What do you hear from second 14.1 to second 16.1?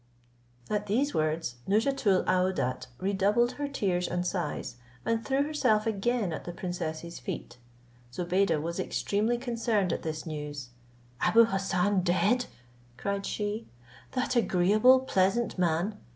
"that agreeable, pleasant man!